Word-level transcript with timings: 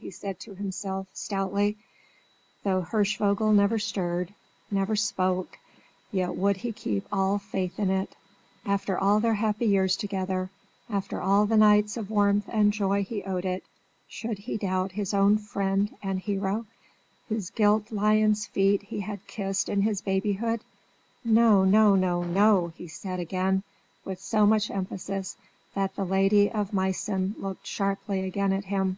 he 0.00 0.10
said 0.10 0.40
to 0.40 0.54
himself, 0.54 1.06
stoutly: 1.12 1.76
though 2.62 2.80
Hirschvogel 2.80 3.52
never 3.52 3.78
stirred, 3.78 4.32
never 4.70 4.96
spoke, 4.96 5.58
yet 6.10 6.34
would 6.34 6.56
he 6.56 6.72
keep 6.72 7.06
all 7.12 7.36
faith 7.36 7.78
in 7.78 7.90
it! 7.90 8.16
After 8.64 8.98
all 8.98 9.20
their 9.20 9.34
happy 9.34 9.66
years 9.66 9.94
together, 9.94 10.48
after 10.88 11.20
all 11.20 11.44
the 11.44 11.58
nights 11.58 11.98
of 11.98 12.08
warmth 12.08 12.46
and 12.48 12.72
joy 12.72 13.04
he 13.04 13.24
owed 13.24 13.44
it, 13.44 13.62
should 14.08 14.38
he 14.38 14.56
doubt 14.56 14.92
his 14.92 15.12
own 15.12 15.36
friend 15.36 15.94
and 16.02 16.18
hero, 16.20 16.64
whose 17.28 17.50
gilt 17.50 17.92
lion's 17.92 18.46
feet 18.46 18.84
he 18.84 19.00
had 19.00 19.26
kissed 19.26 19.68
in 19.68 19.82
his 19.82 20.00
babyhood? 20.00 20.60
"No, 21.22 21.62
no, 21.66 21.94
no, 21.94 22.22
no!" 22.22 22.72
he 22.74 22.88
said, 22.88 23.20
again, 23.20 23.62
with 24.02 24.18
so 24.18 24.46
much 24.46 24.70
emphasis 24.70 25.36
that 25.74 25.94
the 25.94 26.06
Lady 26.06 26.50
of 26.50 26.72
Meissen 26.72 27.34
looked 27.36 27.66
sharply 27.66 28.20
again 28.22 28.54
at 28.54 28.64
him. 28.64 28.96